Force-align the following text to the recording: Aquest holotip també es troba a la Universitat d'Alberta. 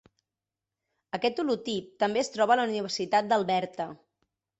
Aquest 1.17 1.41
holotip 1.43 1.91
també 2.03 2.21
es 2.21 2.31
troba 2.37 2.55
a 2.55 2.57
la 2.61 2.65
Universitat 2.71 3.29
d'Alberta. 3.33 3.87